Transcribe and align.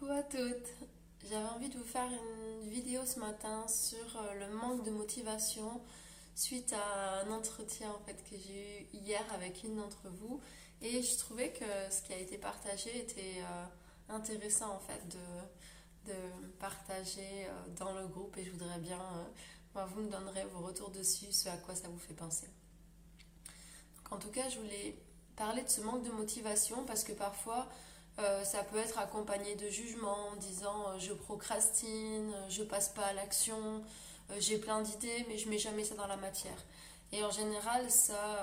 Coucou 0.00 0.12
à 0.12 0.22
toutes. 0.22 0.88
J'avais 1.28 1.48
envie 1.48 1.68
de 1.68 1.76
vous 1.76 1.84
faire 1.84 2.08
une 2.08 2.68
vidéo 2.70 3.04
ce 3.04 3.18
matin 3.18 3.66
sur 3.68 4.16
euh, 4.16 4.46
le 4.46 4.54
manque 4.54 4.82
de 4.84 4.90
motivation 4.90 5.80
suite 6.34 6.72
à 6.72 7.20
un 7.20 7.30
entretien 7.30 7.90
en 7.90 7.98
fait 8.06 8.22
que 8.24 8.36
j'ai 8.36 8.82
eu 8.82 8.96
hier 8.96 9.22
avec 9.34 9.62
une 9.62 9.76
d'entre 9.76 10.08
vous 10.08 10.40
et 10.80 11.02
je 11.02 11.18
trouvais 11.18 11.52
que 11.52 11.64
ce 11.90 12.02
qui 12.02 12.12
a 12.12 12.18
été 12.18 12.38
partagé 12.38 12.98
était 12.98 13.42
euh, 13.42 14.14
intéressant 14.14 14.74
en 14.74 14.78
fait 14.78 15.06
de, 15.08 16.12
de 16.12 16.18
partager 16.58 17.46
euh, 17.46 17.50
dans 17.78 17.92
le 17.92 18.06
groupe 18.06 18.36
et 18.38 18.44
je 18.44 18.52
voudrais 18.52 18.78
bien 18.78 19.00
vous 19.74 20.02
me 20.02 20.10
donnerez 20.10 20.44
vos 20.46 20.66
retours 20.66 20.90
dessus, 20.90 21.32
ce 21.32 21.48
à 21.48 21.56
quoi 21.58 21.74
ça 21.74 21.88
vous 21.88 21.98
fait 21.98 22.14
penser. 22.14 22.48
En 24.10 24.18
tout 24.18 24.30
cas, 24.30 24.48
je 24.48 24.58
voulais 24.58 24.96
parler 25.36 25.62
de 25.62 25.68
ce 25.68 25.80
manque 25.82 26.04
de 26.04 26.10
motivation 26.10 26.84
parce 26.84 27.04
que 27.04 27.12
parfois 27.12 27.68
euh, 28.18 28.44
ça 28.44 28.62
peut 28.64 28.76
être 28.76 28.98
accompagné 28.98 29.54
de 29.54 29.68
jugements 29.68 30.28
en 30.32 30.36
disant 30.36 30.88
euh, 30.88 30.98
je 30.98 31.12
procrastine, 31.12 32.32
euh, 32.34 32.48
je 32.48 32.62
passe 32.62 32.90
pas 32.90 33.06
à 33.06 33.12
l'action, 33.12 33.82
j'ai 34.38 34.58
plein 34.58 34.82
d'idées 34.82 35.24
mais 35.28 35.38
je 35.38 35.48
mets 35.48 35.58
jamais 35.58 35.84
ça 35.84 35.94
dans 35.94 36.06
la 36.06 36.16
matière. 36.16 36.58
Et 37.12 37.24
en 37.24 37.30
général, 37.30 37.90
ça 37.90 38.38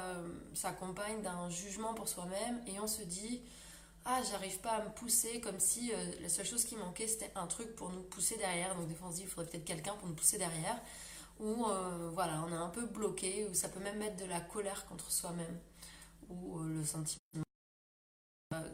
s'accompagne 0.54 1.22
d'un 1.22 1.50
jugement 1.50 1.94
pour 1.94 2.10
soi-même 2.10 2.62
et 2.68 2.80
on 2.82 2.88
se 2.88 3.02
dit 3.02 3.42
ah 4.04 4.20
j'arrive 4.30 4.60
pas 4.60 4.72
à 4.72 4.84
me 4.84 4.90
pousser 4.90 5.40
comme 5.40 5.60
si 5.60 5.94
la 6.22 6.28
seule 6.28 6.46
chose 6.46 6.66
qui 6.66 6.76
manquait 6.76 7.08
c'était 7.08 7.32
un 7.36 7.48
truc 7.48 7.76
pour 7.76 7.90
nous 7.92 8.02
pousser 8.02 8.36
derrière. 8.36 8.76
Donc 8.76 8.88
des 8.90 8.96
fois 8.96 9.08
on 9.08 9.12
se 9.12 9.18
dit 9.18 9.22
il 9.24 9.30
faudrait 9.30 9.50
peut-être 9.50 9.64
quelqu'un 9.64 9.94
pour 9.94 10.10
nous 10.10 10.16
pousser 10.16 10.38
derrière. 10.38 10.82
Ou 11.40 11.66
voilà, 12.14 12.44
on 12.46 12.52
est 12.52 12.58
un 12.58 12.70
peu 12.70 12.86
bloqué, 12.88 13.46
ou 13.50 13.54
ça 13.54 13.70
peut 13.70 13.80
même 13.80 14.00
mettre 14.00 14.18
de 14.18 14.26
la 14.26 14.42
colère 14.42 14.86
contre 14.88 15.12
soi-même, 15.12 15.60
ou 16.30 16.60
le 16.60 16.84
sentiment 16.84 17.22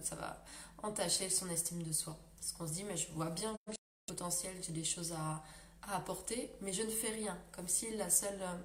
ça 0.01 0.15
va 0.15 0.43
entacher 0.83 1.29
son 1.29 1.49
estime 1.49 1.81
de 1.81 1.91
soi. 1.91 2.17
Parce 2.37 2.51
qu'on 2.51 2.67
se 2.67 2.73
dit, 2.73 2.83
mais 2.83 2.97
je 2.97 3.11
vois 3.11 3.29
bien 3.29 3.53
que 3.65 3.71
j'ai 3.71 3.77
du 3.77 4.13
potentiel, 4.13 4.55
j'ai 4.61 4.73
des 4.73 4.83
choses 4.83 5.13
à, 5.13 5.43
apporter, 5.91 6.49
mais 6.61 6.71
je 6.71 6.81
ne 6.81 6.89
fais 6.89 7.09
rien. 7.09 7.37
Comme 7.51 7.67
si 7.67 7.91
la 7.97 8.09
seule 8.09 8.41
euh, 8.41 8.55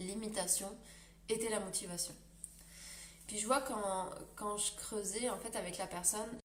limitation 0.00 0.76
était 1.28 1.50
la 1.50 1.60
motivation. 1.60 2.14
Puis 3.28 3.38
je 3.38 3.46
vois 3.46 3.60
quand, 3.60 4.10
quand 4.34 4.56
je 4.56 4.74
creusais 4.74 5.30
en 5.30 5.38
fait 5.38 5.54
avec 5.54 5.78
la 5.78 5.86
personne, 5.86 6.36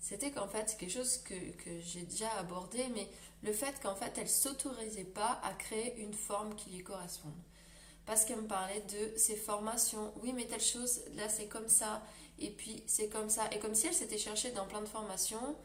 c'était 0.00 0.32
qu'en 0.32 0.48
fait 0.48 0.76
quelque 0.76 0.90
chose 0.90 1.18
que, 1.18 1.34
que 1.34 1.80
j'ai 1.80 2.02
déjà 2.02 2.32
abordé, 2.32 2.88
mais 2.94 3.08
le 3.42 3.52
fait 3.52 3.80
qu'en 3.80 3.94
fait 3.94 4.12
elle 4.18 4.28
s'autorisait 4.28 5.04
pas 5.04 5.40
à 5.44 5.52
créer 5.52 5.96
une 6.00 6.14
forme 6.14 6.56
qui 6.56 6.70
lui 6.70 6.82
corresponde 6.82 7.34
parce 8.06 8.24
qu'elle 8.24 8.40
me 8.40 8.46
parlait 8.46 8.82
de 8.82 9.18
ses 9.18 9.36
formations. 9.36 10.12
Oui, 10.22 10.32
mais 10.32 10.46
telle 10.46 10.60
chose, 10.60 11.02
là 11.16 11.28
c'est 11.28 11.48
comme 11.48 11.68
ça, 11.68 12.02
et 12.38 12.50
puis 12.50 12.82
c'est 12.86 13.08
comme 13.08 13.30
ça. 13.30 13.48
Et 13.52 13.58
comme 13.58 13.74
si 13.74 13.86
elle 13.86 13.94
s'était 13.94 14.18
cherchée 14.18 14.50
dans 14.52 14.66
plein 14.66 14.80
de 14.80 14.86
formations, 14.86 15.56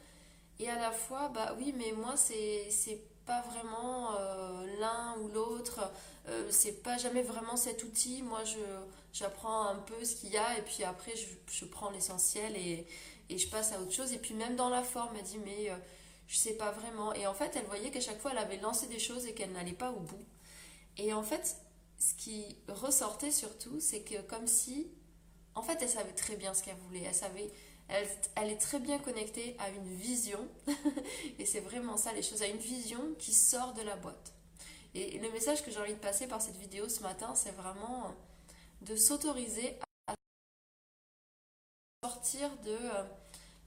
et 0.59 0.69
à 0.69 0.75
la 0.75 0.91
fois, 0.91 1.30
bah 1.30 1.55
oui, 1.58 1.73
mais 1.78 1.91
moi 1.91 2.16
c'est 2.16 3.02
pas 3.25 3.41
vraiment 3.41 4.16
euh, 4.16 4.80
l'un 4.80 5.16
ou 5.22 5.28
l'autre, 5.30 5.91
euh, 6.28 6.47
c'est 6.52 6.83
pas 6.83 6.97
jamais 6.97 7.23
vraiment 7.23 7.58
cet 7.58 7.83
outil. 7.83 8.22
Moi 8.22 8.44
j'apprends 9.13 9.67
un 9.67 9.75
peu 9.75 10.03
ce 10.05 10.16
qu'il 10.16 10.30
y 10.30 10.38
a, 10.38 10.58
et 10.58 10.61
puis 10.61 10.83
après 10.83 11.16
je, 11.16 11.25
je 11.52 11.66
prends 11.66 11.89
l'essentiel 11.89 12.55
et, 12.55 12.85
et, 13.30 13.38
je 13.38 13.50
passe 13.50 13.72
à 13.73 13.81
autre 13.81 13.91
chose. 13.91 14.13
Et 14.13 14.17
puis 14.17 14.33
même 14.33 14.56
dans 14.56 14.69
la 14.69 14.83
forme, 14.83 15.16
elle 15.17 15.23
dit, 15.23 15.39
mais 15.39 15.69
euh, 15.72 15.75
je 16.28 16.38
sais 16.38 16.53
pas 16.53 16.72
vraiment. 16.72 17.13
Et 17.13 17.28
en 17.28 17.33
fait, 17.33 17.56
elle 17.56 17.66
voyait 17.66 17.91
qu'à 17.91 18.02
chaque 18.02 18.19
fois 18.19 18.31
elle 18.31 18.38
avait 18.38 18.58
lancé 18.58 18.88
des 18.88 19.00
choses 19.00 19.25
et 19.25 19.33
qu'elle 19.33 19.52
n'allait 19.52 19.73
pas 19.73 19.91
au 19.91 20.00
bout. 20.00 20.25
Et 20.97 21.13
en 21.13 21.23
fait, 21.23 21.58
ce 21.97 22.13
qui 22.16 22.58
ressortait 22.67 23.31
surtout, 23.31 23.80
c'est 23.80 24.02
que 24.02 24.22
comme 24.22 24.47
si, 24.47 24.88
en 25.55 25.61
fait, 25.61 25.77
elle 25.81 25.89
savait 25.89 26.13
très 26.13 26.35
bien 26.35 26.53
ce 26.53 26.63
qu'elle 26.63 26.77
voulait. 26.77 27.03
Elle 27.03 27.16
savait, 27.16 27.52
elle, 27.88 28.49
est 28.49 28.57
très 28.57 28.80
bien 28.80 28.99
connectée 28.99 29.55
à 29.59 29.69
une 29.69 29.94
vision. 29.95 30.47
et 31.39 31.45
c'est 31.45 31.59
vraiment 31.59 31.97
ça, 31.97 32.13
les 32.13 32.23
choses, 32.23 32.41
à 32.41 32.47
une 32.47 32.57
vision 32.57 33.16
qui 33.19 33.33
sort 33.33 33.73
de 33.73 33.81
la 33.81 33.95
boîte. 33.95 34.33
Et 34.94 35.19
le 35.19 35.31
message 35.31 35.63
que 35.63 35.72
j'ai 35.72 35.79
envie 35.79 35.94
de 35.94 35.99
passer 35.99 36.27
par 36.27 36.41
cette 36.41 36.57
vidéo 36.57 36.90
ce 36.90 37.01
matin, 37.01 37.34
c'est 37.35 37.51
vraiment 37.51 38.13
de 38.81 38.95
s'autoriser 38.95 39.78
à 40.07 40.13
sortir 42.03 42.50
de, 42.57 42.72
euh, 42.72 43.03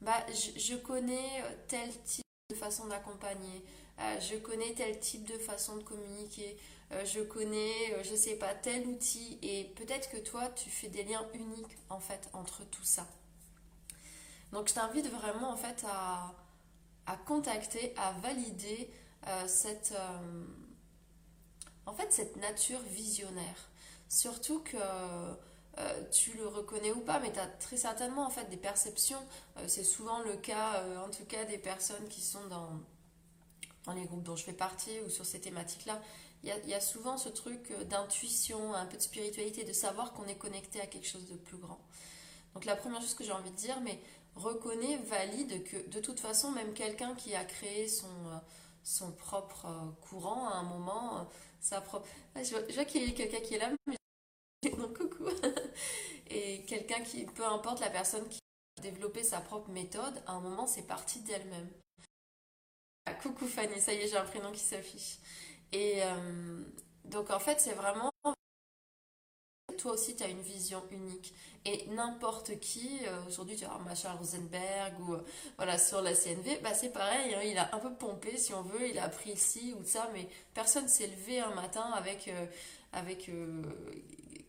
bah, 0.00 0.24
je 0.32 0.76
connais 0.76 1.42
tel 1.68 1.90
type 2.02 2.24
de 2.50 2.56
façon 2.56 2.86
d'accompagner, 2.86 3.64
euh, 4.00 4.20
je 4.20 4.36
connais 4.36 4.74
tel 4.74 4.98
type 5.00 5.24
de 5.24 5.38
façon 5.38 5.76
de 5.76 5.82
communiquer, 5.82 6.58
je 7.04 7.20
connais, 7.20 7.94
euh, 7.94 8.02
je 8.02 8.14
sais 8.14 8.36
pas, 8.36 8.54
tel 8.54 8.86
outil, 8.86 9.38
et 9.42 9.64
peut-être 9.76 10.10
que 10.10 10.18
toi, 10.18 10.48
tu 10.50 10.70
fais 10.70 10.88
des 10.88 11.04
liens 11.04 11.26
uniques 11.34 11.76
en 11.90 12.00
fait 12.00 12.28
entre 12.32 12.64
tout 12.64 12.84
ça. 12.84 13.06
Donc 14.52 14.68
je 14.68 14.74
t'invite 14.74 15.10
vraiment 15.10 15.50
en 15.50 15.56
fait 15.56 15.84
à, 15.88 16.34
à 17.06 17.16
contacter, 17.16 17.92
à 17.96 18.12
valider 18.12 18.90
cette, 19.46 19.94
en 21.86 21.94
fait, 21.94 22.12
cette 22.12 22.36
nature 22.36 22.78
visionnaire. 22.82 23.70
Surtout 24.08 24.60
que 24.60 24.76
tu 26.12 26.36
le 26.36 26.46
reconnais 26.46 26.92
ou 26.92 27.00
pas, 27.00 27.18
mais 27.18 27.32
tu 27.32 27.40
as 27.40 27.46
très 27.46 27.76
certainement 27.76 28.26
en 28.26 28.30
fait 28.30 28.48
des 28.48 28.56
perceptions. 28.56 29.18
c'est 29.66 29.82
souvent 29.82 30.20
le 30.20 30.36
cas, 30.36 30.84
en 31.04 31.10
tout 31.10 31.24
cas, 31.24 31.44
des 31.46 31.58
personnes 31.58 32.06
qui 32.08 32.20
sont 32.20 32.46
dans, 32.46 32.68
dans 33.84 33.92
les 33.92 34.04
groupes 34.04 34.22
dont 34.22 34.36
je 34.36 34.44
fais 34.44 34.52
partie 34.52 35.00
ou 35.06 35.10
sur 35.10 35.24
ces 35.24 35.40
thématiques-là, 35.40 36.00
il 36.42 36.68
y, 36.68 36.74
a, 36.74 36.80
souvent 36.80 37.16
ce 37.16 37.30
truc 37.30 37.70
euh, 37.70 37.84
d'intuition, 37.84 38.74
un 38.74 38.84
peu 38.84 38.98
de 38.98 39.02
spiritualité, 39.02 39.64
de 39.64 39.72
savoir 39.72 40.12
qu'on 40.12 40.26
est 40.26 40.36
connecté 40.36 40.78
à 40.80 40.86
quelque 40.86 41.06
chose 41.06 41.26
de 41.26 41.36
plus 41.36 41.56
grand. 41.56 41.80
Donc 42.52 42.66
la 42.66 42.76
première 42.76 43.00
chose 43.00 43.14
que 43.14 43.24
j'ai 43.24 43.32
envie 43.32 43.50
de 43.50 43.56
dire, 43.56 43.80
mais 43.80 43.98
reconnais, 44.36 44.98
valide 44.98 45.64
que 45.64 45.88
de 45.88 46.00
toute 46.00 46.20
façon, 46.20 46.50
même 46.50 46.74
quelqu'un 46.74 47.14
qui 47.14 47.34
a 47.34 47.44
créé 47.44 47.88
son, 47.88 48.06
euh, 48.06 48.36
son 48.82 49.12
propre 49.12 49.66
euh, 49.66 49.90
courant 50.06 50.48
à 50.48 50.56
un 50.56 50.64
moment, 50.64 51.26
sa 51.60 51.80
propre... 51.80 52.06
Ah, 52.34 52.42
je 52.42 52.50
vois, 52.74 52.84
qu'il 52.84 53.06
y 53.06 53.08
a 53.08 53.12
quelqu'un 53.12 53.40
qui 53.40 53.54
est 53.54 53.58
là, 53.58 53.70
mais... 53.86 53.96
Donc 54.76 54.98
coucou 54.98 55.28
Et 56.30 56.62
quelqu'un 56.64 57.00
qui, 57.02 57.24
peu 57.24 57.44
importe 57.44 57.80
la 57.80 57.90
personne 57.90 58.26
qui 58.28 58.38
a 58.78 58.82
développé 58.82 59.22
sa 59.22 59.40
propre 59.40 59.70
méthode, 59.70 60.22
à 60.26 60.32
un 60.32 60.40
moment 60.40 60.66
c'est 60.66 60.86
parti 60.86 61.20
d'elle-même. 61.20 61.68
Ah, 63.06 63.12
coucou 63.14 63.46
Fanny, 63.46 63.80
ça 63.80 63.92
y 63.92 63.98
est, 63.98 64.08
j'ai 64.08 64.16
un 64.16 64.24
prénom 64.24 64.50
qui 64.50 64.60
s'affiche. 64.60 65.18
Et 65.72 66.02
euh, 66.02 66.64
donc 67.04 67.30
en 67.30 67.38
fait, 67.38 67.60
c'est 67.60 67.74
vraiment... 67.74 68.10
Toi 69.78 69.92
aussi, 69.92 70.16
tu 70.16 70.22
as 70.22 70.28
une 70.28 70.40
vision 70.40 70.82
unique. 70.90 71.34
Et 71.66 71.86
n'importe 71.88 72.58
qui, 72.60 73.00
euh, 73.06 73.26
aujourd'hui, 73.26 73.56
tu 73.56 73.64
as 73.64 73.78
Machin 73.78 74.12
Rosenberg 74.12 74.98
ou 75.00 75.14
euh, 75.14 75.24
voilà, 75.56 75.76
sur 75.78 76.00
la 76.00 76.14
CNV, 76.14 76.60
bah, 76.62 76.72
c'est 76.72 76.90
pareil, 76.92 77.34
hein, 77.34 77.42
il 77.44 77.58
a 77.58 77.74
un 77.74 77.78
peu 77.78 77.92
pompé, 77.92 78.38
si 78.38 78.54
on 78.54 78.62
veut, 78.62 78.88
il 78.88 78.98
a 78.98 79.08
pris 79.08 79.36
ci 79.36 79.74
ou 79.78 79.84
ça, 79.84 80.08
mais 80.14 80.28
personne 80.54 80.88
s'est 80.88 81.08
levé 81.08 81.40
un 81.40 81.54
matin 81.54 81.90
avec... 81.94 82.30
avec 82.92 83.30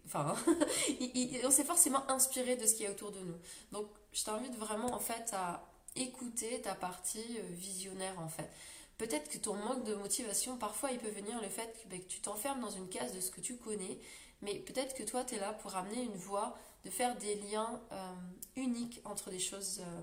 enfin, 0.06 0.36
on 1.44 1.52
s'est 1.52 1.64
forcément 1.66 2.10
inspiré 2.10 2.56
de 2.56 2.66
ce 2.66 2.76
qui 2.76 2.84
est 2.84 2.90
autour 2.90 3.12
de 3.12 3.20
nous. 3.20 3.38
Donc, 3.72 3.88
je 4.14 4.24
t'invite 4.24 4.56
vraiment, 4.56 4.94
en 4.94 5.00
fait, 5.00 5.34
à 5.34 5.66
écouter 5.96 6.62
ta 6.62 6.76
partie 6.76 7.40
euh, 7.40 7.44
visionnaire 7.52 8.20
en 8.20 8.28
fait. 8.28 8.50
Peut-être 8.98 9.30
que 9.30 9.38
ton 9.38 9.56
manque 9.56 9.84
de 9.84 9.96
motivation, 9.96 10.58
parfois 10.58 10.92
il 10.92 11.00
peut 11.00 11.10
venir 11.10 11.42
le 11.42 11.50
fait 11.50 11.78
que, 11.82 11.90
ben, 11.90 12.02
tu 12.08 12.22
t'enfermes 12.22 12.62
dans 12.62 12.70
une 12.70 12.88
case 12.88 13.14
de 13.14 13.20
ce 13.20 13.32
que 13.32 13.42
tu 13.42 13.58
connais, 13.58 14.00
mais 14.42 14.56
peut-être 14.56 14.94
que 14.94 15.04
toi 15.04 15.24
tu 15.24 15.36
es 15.36 15.40
là 15.40 15.54
pour 15.54 15.76
amener 15.76 16.04
une 16.04 16.16
voie, 16.16 16.58
de 16.84 16.92
faire 16.92 17.16
des 17.18 17.36
liens 17.36 17.82
euh, 17.92 18.14
uniques 18.56 19.02
entre 19.06 19.32
des 19.32 19.40
choses, 19.40 19.80
euh, 19.82 20.02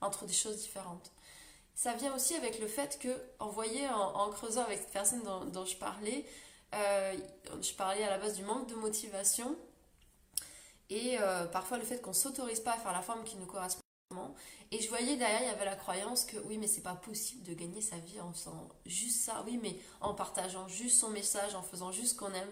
entre 0.00 0.26
des 0.26 0.32
choses 0.32 0.56
différentes. 0.56 1.12
Ça 1.74 1.94
vient 1.94 2.14
aussi 2.14 2.34
avec 2.34 2.58
le 2.58 2.66
fait 2.66 2.98
que, 2.98 3.08
en, 3.38 3.46
en, 3.46 4.30
creusant 4.30 4.64
avec 4.64 4.78
cette 4.80 4.90
personne 4.90 5.22
dont, 5.52 5.64
je 5.64 5.76
parlais, 5.76 6.26
je 6.72 7.72
parlais 7.74 8.02
à 8.02 8.10
la 8.10 8.18
base 8.18 8.34
du 8.36 8.42
manque 8.42 8.68
de 8.68 8.74
motivation 8.74 9.56
et 10.90 11.16
parfois 11.50 11.78
le 11.78 11.84
fait 11.84 12.02
qu'on 12.02 12.12
s'autorise 12.12 12.60
pas 12.60 12.72
à 12.72 12.78
faire 12.78 12.92
la 12.92 13.00
forme 13.00 13.24
qui 13.24 13.36
nous 13.36 13.46
correspond 13.46 13.81
et 14.70 14.80
je 14.80 14.88
voyais 14.88 15.16
derrière, 15.16 15.42
il 15.42 15.46
y 15.46 15.50
avait 15.50 15.66
la 15.66 15.76
croyance 15.76 16.24
que 16.24 16.38
oui, 16.46 16.56
mais 16.56 16.66
c'est 16.66 16.80
pas 16.82 16.94
possible 16.94 17.42
de 17.42 17.52
gagner 17.52 17.82
sa 17.82 17.96
vie 17.96 18.20
en 18.20 18.32
faisant 18.32 18.68
juste 18.86 19.20
ça. 19.20 19.44
Oui, 19.46 19.58
mais 19.62 19.76
en 20.00 20.14
partageant 20.14 20.66
juste 20.66 20.98
son 20.98 21.10
message, 21.10 21.54
en 21.54 21.62
faisant 21.62 21.92
juste 21.92 22.14
ce 22.14 22.18
qu'on 22.18 22.32
aime, 22.32 22.50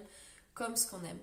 comme 0.53 0.77
ce 0.77 0.87
qu'on 0.87 1.03
aime. 1.03 1.19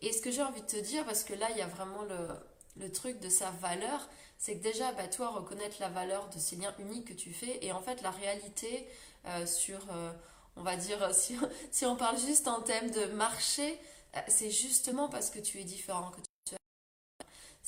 Et 0.00 0.12
ce 0.12 0.22
que 0.22 0.30
j'ai 0.30 0.42
envie 0.42 0.60
de 0.60 0.66
te 0.66 0.76
dire, 0.76 1.04
parce 1.04 1.24
que 1.24 1.34
là, 1.34 1.50
il 1.50 1.56
y 1.56 1.60
a 1.60 1.66
vraiment 1.66 2.04
le, 2.04 2.92
truc 2.92 3.18
de 3.18 3.28
sa 3.28 3.50
valeur, 3.50 4.08
c'est 4.38 4.58
que 4.58 4.62
déjà, 4.62 4.92
bah, 4.92 5.08
toi, 5.08 5.30
reconnaître 5.30 5.78
la 5.80 5.88
valeur 5.88 6.28
de 6.28 6.38
ces 6.38 6.54
liens 6.54 6.74
uniques 6.78 7.08
que 7.08 7.14
tu 7.14 7.32
fais, 7.32 7.58
et 7.64 7.72
en 7.72 7.80
fait, 7.80 8.00
la 8.02 8.12
réalité 8.12 8.86
euh, 9.26 9.44
sur, 9.44 9.80
euh, 9.90 10.12
on 10.54 10.62
va 10.62 10.76
dire, 10.76 11.12
si, 11.14 11.36
si, 11.72 11.84
on 11.84 11.96
parle 11.96 12.18
juste 12.18 12.46
en 12.46 12.62
thème 12.62 12.92
de 12.92 13.06
marché, 13.06 13.76
euh, 14.16 14.20
c'est 14.28 14.52
justement 14.52 15.08
parce 15.08 15.30
que 15.30 15.40
tu 15.40 15.58
es 15.58 15.64
différent, 15.64 16.12
que 16.12 16.20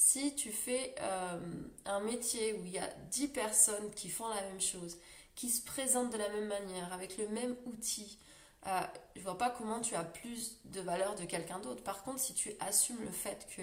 si 0.03 0.35
tu 0.35 0.51
fais 0.51 0.95
euh, 1.03 1.39
un 1.85 2.01
métier 2.01 2.55
où 2.55 2.65
il 2.65 2.73
y 2.73 2.79
a 2.79 2.89
10 3.11 3.29
personnes 3.29 3.91
qui 3.95 4.09
font 4.09 4.29
la 4.29 4.41
même 4.41 4.61
chose, 4.61 4.97
qui 5.35 5.51
se 5.51 5.63
présentent 5.63 6.11
de 6.11 6.17
la 6.17 6.31
même 6.31 6.47
manière, 6.47 6.91
avec 6.95 7.19
le 7.19 7.29
même 7.29 7.55
outil, 7.67 8.19
euh, 8.67 8.81
je 9.15 9.21
vois 9.21 9.37
pas 9.37 9.51
comment 9.51 9.79
tu 9.83 9.95
as 9.95 10.05
plus 10.05 10.57
de 10.65 10.81
valeur 10.81 11.17
de 11.17 11.27
quelqu'un 11.27 11.59
d'autre. 11.59 11.83
Par 11.83 12.03
contre, 12.03 12.19
si 12.19 12.33
tu 12.33 12.51
assumes 12.61 13.01
le 13.05 13.11
fait 13.11 13.47
que 13.55 13.61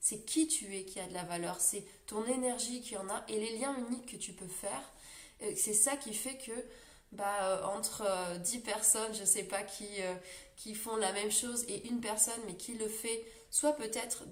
c'est 0.00 0.24
qui 0.24 0.46
tu 0.46 0.76
es 0.76 0.84
qui 0.84 1.00
a 1.00 1.06
de 1.08 1.14
la 1.14 1.24
valeur, 1.24 1.60
c'est 1.60 1.84
ton 2.06 2.24
énergie 2.26 2.80
qui 2.80 2.96
en 2.96 3.08
a 3.08 3.24
et 3.26 3.40
les 3.40 3.58
liens 3.58 3.76
uniques 3.88 4.12
que 4.12 4.16
tu 4.16 4.32
peux 4.32 4.46
faire. 4.46 4.92
C'est 5.56 5.74
ça 5.74 5.96
qui 5.96 6.14
fait 6.14 6.38
que 6.38 6.52
bah, 7.12 7.24
euh, 7.42 7.64
entre 7.64 8.04
10 8.40 8.56
euh, 8.56 8.60
personnes, 8.60 9.14
je 9.14 9.24
sais 9.24 9.42
pas, 9.42 9.62
qui, 9.62 9.86
euh, 10.00 10.14
qui 10.56 10.74
font 10.74 10.96
la 10.96 11.12
même 11.12 11.30
chose 11.30 11.64
et 11.68 11.86
une 11.88 12.00
personne, 12.00 12.40
mais 12.46 12.54
qui 12.54 12.74
le 12.74 12.88
fait 12.88 13.22
soit 13.52 13.74
peut-être 13.74 14.24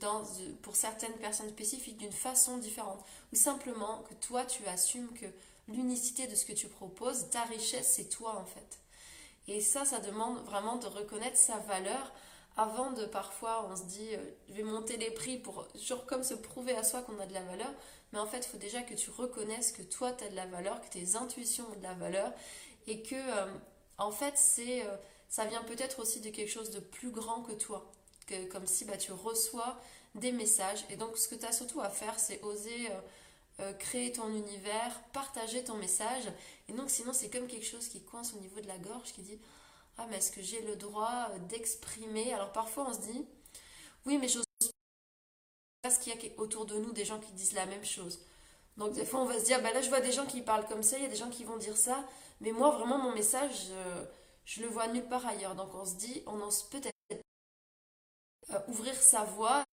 pour 0.62 0.74
certaines 0.74 1.12
personnes 1.18 1.50
spécifiques 1.50 1.98
d'une 1.98 2.10
façon 2.10 2.56
différente, 2.56 3.04
ou 3.32 3.36
simplement 3.36 4.02
que 4.08 4.14
toi 4.14 4.44
tu 4.46 4.66
assumes 4.66 5.12
que 5.12 5.26
l'unicité 5.68 6.26
de 6.26 6.34
ce 6.34 6.46
que 6.46 6.54
tu 6.54 6.68
proposes, 6.68 7.28
ta 7.28 7.42
richesse, 7.42 7.92
c'est 7.94 8.08
toi 8.08 8.36
en 8.36 8.46
fait. 8.46 8.78
Et 9.46 9.60
ça, 9.60 9.84
ça 9.84 10.00
demande 10.00 10.42
vraiment 10.44 10.76
de 10.76 10.86
reconnaître 10.86 11.36
sa 11.36 11.58
valeur 11.58 12.12
avant 12.56 12.92
de 12.92 13.04
parfois 13.04 13.68
on 13.70 13.76
se 13.76 13.84
dit 13.84 14.08
je 14.48 14.54
vais 14.54 14.62
monter 14.62 14.96
les 14.96 15.10
prix 15.10 15.36
pour 15.38 15.68
toujours 15.68 16.06
comme 16.06 16.24
se 16.24 16.34
prouver 16.34 16.74
à 16.74 16.82
soi 16.82 17.02
qu'on 17.02 17.20
a 17.20 17.26
de 17.26 17.34
la 17.34 17.42
valeur. 17.42 17.72
Mais 18.12 18.18
en 18.18 18.26
fait 18.26 18.38
il 18.38 18.48
faut 18.48 18.56
déjà 18.56 18.82
que 18.82 18.94
tu 18.94 19.10
reconnaisses 19.10 19.70
que 19.72 19.82
toi 19.82 20.12
tu 20.12 20.24
as 20.24 20.30
de 20.30 20.36
la 20.36 20.46
valeur 20.46 20.80
que 20.80 20.88
tes 20.88 21.16
intuitions 21.16 21.66
ont 21.70 21.78
de 21.78 21.82
la 21.82 21.94
valeur. 21.94 22.32
Et 22.86 23.02
que 23.02 23.14
euh, 23.14 23.52
en 23.98 24.12
fait 24.12 24.38
c'est 24.38 24.82
euh, 24.86 24.96
ça 25.28 25.44
vient 25.44 25.62
peut-être 25.62 26.00
aussi 26.00 26.20
de 26.20 26.30
quelque 26.30 26.50
chose 26.50 26.70
de 26.70 26.80
plus 26.80 27.10
grand 27.10 27.42
que 27.42 27.52
toi 27.52 27.92
comme 28.50 28.66
si 28.66 28.84
bah, 28.84 28.96
tu 28.96 29.12
reçois 29.12 29.78
des 30.14 30.32
messages. 30.32 30.84
Et 30.90 30.96
donc 30.96 31.16
ce 31.16 31.28
que 31.28 31.34
tu 31.34 31.46
as 31.46 31.52
surtout 31.52 31.80
à 31.80 31.88
faire 31.88 32.18
c'est 32.18 32.42
oser 32.42 32.88
euh, 33.60 33.72
créer 33.74 34.12
ton 34.12 34.28
univers 34.28 35.00
partager 35.12 35.64
ton 35.64 35.76
message. 35.76 36.24
Et 36.68 36.72
donc 36.72 36.90
sinon 36.90 37.12
c'est 37.12 37.30
comme 37.30 37.46
quelque 37.46 37.66
chose 37.66 37.88
qui 37.88 38.02
coince 38.02 38.34
au 38.34 38.40
niveau 38.40 38.60
de 38.60 38.68
la 38.68 38.78
gorge 38.78 39.12
qui 39.12 39.22
dit 39.22 39.38
ah 39.98 40.06
mais 40.10 40.18
est-ce 40.18 40.32
que 40.32 40.42
j'ai 40.42 40.62
le 40.62 40.76
droit 40.76 41.28
d'exprimer? 41.48 42.32
Alors 42.32 42.52
parfois 42.52 42.88
on 42.88 42.92
se 42.92 43.00
dit 43.00 43.26
oui 44.06 44.18
mais 44.18 44.28
j'ose 44.28 44.44
pas 45.82 45.90
ce 45.90 45.98
qu'il 45.98 46.14
y 46.14 46.16
a 46.16 46.40
autour 46.40 46.66
de 46.66 46.76
nous 46.76 46.92
des 46.92 47.04
gens 47.04 47.20
qui 47.20 47.32
disent 47.32 47.54
la 47.54 47.66
même 47.66 47.84
chose 47.84 48.20
donc 48.76 48.92
des 48.92 49.04
fois 49.04 49.20
on 49.20 49.24
va 49.24 49.38
se 49.38 49.44
dire 49.44 49.62
bah 49.62 49.72
là 49.72 49.82
je 49.82 49.88
vois 49.88 50.00
des 50.00 50.12
gens 50.12 50.26
qui 50.26 50.42
parlent 50.42 50.66
comme 50.66 50.82
ça 50.82 50.96
il 50.96 51.02
y 51.02 51.06
a 51.06 51.08
des 51.08 51.16
gens 51.16 51.30
qui 51.30 51.44
vont 51.44 51.56
dire 51.56 51.76
ça. 51.76 52.04
Mais 52.40 52.52
moi, 52.52 52.70
vraiment, 52.70 52.98
mon 52.98 53.12
message, 53.12 53.68
je, 54.46 54.62
le 54.62 54.68
vois 54.68 54.88
nulle 54.88 55.06
part 55.06 55.26
ailleurs. 55.26 55.54
Donc 55.54 55.74
on 55.74 55.84
se 55.84 55.94
dit, 55.94 56.22
on 56.26 56.40
ose 56.40 56.62
peut-être 56.64 56.86
euh, 56.86 56.99
ouvrir 58.68 58.94
sa 58.94 59.24
voix 59.24 59.64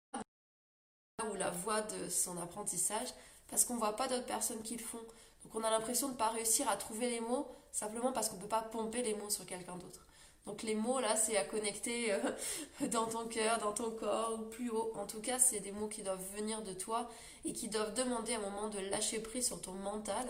ou 1.31 1.35
la 1.35 1.49
voix 1.49 1.81
de 1.81 2.09
son 2.09 2.37
apprentissage 2.37 3.09
parce 3.49 3.65
qu'on 3.65 3.75
ne 3.75 3.79
voit 3.79 3.95
pas 3.95 4.07
d'autres 4.07 4.25
personnes 4.25 4.61
qui 4.61 4.75
le 4.75 4.83
font. 4.83 5.01
Donc 5.43 5.55
on 5.55 5.63
a 5.63 5.69
l'impression 5.69 6.07
de 6.07 6.13
ne 6.13 6.17
pas 6.17 6.29
réussir 6.29 6.67
à 6.69 6.77
trouver 6.77 7.09
les 7.09 7.19
mots 7.19 7.47
simplement 7.71 8.11
parce 8.11 8.29
qu'on 8.29 8.37
ne 8.37 8.41
peut 8.41 8.47
pas 8.47 8.61
pomper 8.61 9.03
les 9.03 9.13
mots 9.13 9.29
sur 9.29 9.45
quelqu'un 9.45 9.75
d'autre. 9.77 10.06
Donc 10.47 10.63
les 10.63 10.73
mots 10.73 10.99
là, 10.99 11.15
c'est 11.15 11.37
à 11.37 11.43
connecter 11.43 12.11
euh, 12.11 12.19
dans 12.91 13.05
ton 13.05 13.27
cœur, 13.27 13.59
dans 13.59 13.73
ton 13.73 13.91
corps 13.91 14.39
ou 14.39 14.43
plus 14.43 14.71
haut. 14.71 14.91
En 14.95 15.05
tout 15.05 15.21
cas, 15.21 15.37
c'est 15.37 15.59
des 15.59 15.71
mots 15.71 15.87
qui 15.87 16.01
doivent 16.01 16.25
venir 16.35 16.63
de 16.63 16.73
toi 16.73 17.07
et 17.45 17.53
qui 17.53 17.67
doivent 17.67 17.93
demander 17.93 18.33
un 18.33 18.39
moment 18.39 18.69
de 18.69 18.79
lâcher 18.79 19.19
prise 19.19 19.45
sur 19.45 19.61
ton 19.61 19.73
mental 19.73 20.25